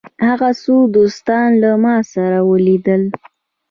[0.27, 3.01] هغه څو دوستان له ما سره ولیدل.